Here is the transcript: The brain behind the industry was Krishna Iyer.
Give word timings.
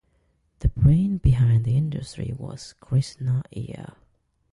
The 0.61 0.69
brain 0.69 1.19
behind 1.19 1.63
the 1.65 1.77
industry 1.77 2.33
was 2.35 2.73
Krishna 2.79 3.43
Iyer. 3.55 3.93